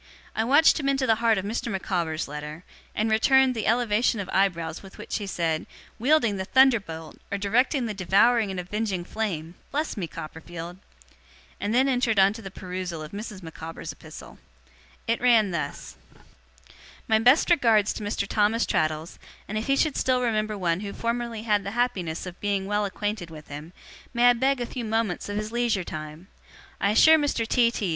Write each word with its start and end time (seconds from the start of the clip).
I 0.35 0.43
watched 0.43 0.79
him 0.79 0.89
into 0.89 1.05
the 1.05 1.13
heart 1.21 1.37
of 1.37 1.45
Mr. 1.45 1.71
Micawber's 1.71 2.27
letter, 2.27 2.63
and 2.95 3.11
returned 3.11 3.53
the 3.53 3.67
elevation 3.67 4.19
of 4.19 4.29
eyebrows 4.33 4.81
with 4.81 4.97
which 4.97 5.17
he 5.19 5.27
said 5.27 5.67
"'Wielding 5.99 6.37
the 6.37 6.45
thunderbolt, 6.45 7.17
or 7.31 7.37
directing 7.37 7.85
the 7.85 7.93
devouring 7.93 8.49
and 8.49 8.59
avenging 8.59 9.03
flame!" 9.03 9.53
Bless 9.69 9.95
me, 9.95 10.07
Copperfield!' 10.07 10.79
and 11.59 11.75
then 11.75 11.87
entered 11.87 12.17
on 12.17 12.31
the 12.31 12.49
perusal 12.49 13.03
of 13.03 13.11
Mrs. 13.11 13.43
Micawber's 13.43 13.91
epistle. 13.91 14.39
It 15.05 15.21
ran 15.21 15.51
thus: 15.51 15.97
'My 17.07 17.19
best 17.19 17.51
regards 17.51 17.93
to 17.93 18.03
Mr. 18.03 18.27
Thomas 18.27 18.65
Traddles, 18.65 19.19
and 19.47 19.55
if 19.55 19.67
he 19.67 19.75
should 19.75 19.95
still 19.95 20.23
remember 20.23 20.57
one 20.57 20.79
who 20.79 20.93
formerly 20.93 21.43
had 21.43 21.63
the 21.63 21.77
happiness 21.77 22.25
of 22.25 22.41
being 22.41 22.65
well 22.65 22.85
acquainted 22.85 23.29
with 23.29 23.49
him, 23.49 23.71
may 24.15 24.31
I 24.31 24.33
beg 24.33 24.59
a 24.59 24.65
few 24.65 24.83
moments 24.83 25.29
of 25.29 25.37
his 25.37 25.51
leisure 25.51 25.83
time? 25.83 26.27
I 26.79 26.89
assure 26.89 27.19
Mr. 27.19 27.47
T. 27.47 27.69
T. 27.69 27.89